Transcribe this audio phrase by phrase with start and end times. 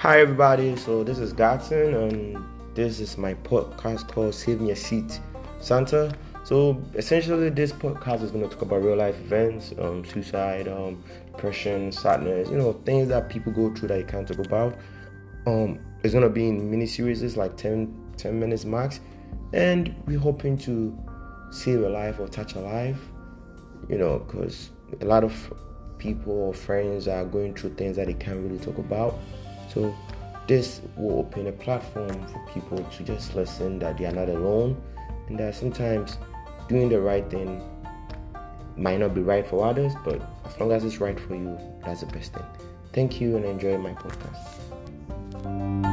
[0.00, 0.76] Hi, everybody.
[0.76, 2.42] So, this is Gatson, and
[2.74, 5.20] this is my podcast called Save Me a Seat
[5.58, 6.10] Santa.
[6.42, 11.04] So, essentially, this podcast is going to talk about real life events, um, suicide, um,
[11.26, 14.74] depression, sadness, you know, things that people go through that you can't talk about.
[15.46, 19.00] Um, it's going to be in mini series, like 10, 10 minutes max,
[19.52, 20.98] and we're hoping to
[21.50, 23.02] save a life or touch a life,
[23.90, 24.70] you know, because
[25.02, 25.52] a lot of
[25.98, 29.18] people or friends are going through things that they can't really talk about.
[29.72, 29.94] So
[30.46, 34.80] this will open a platform for people to just listen that they are not alone
[35.28, 36.18] and that sometimes
[36.68, 37.62] doing the right thing
[38.76, 42.00] might not be right for others, but as long as it's right for you, that's
[42.00, 42.44] the best thing.
[42.92, 45.89] Thank you and enjoy my podcast.